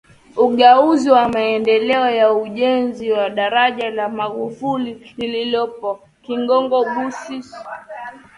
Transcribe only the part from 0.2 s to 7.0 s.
Ukaguzi wa maendeleo ya ujenzi wa daraja la Magufuli lilolopo Kigongo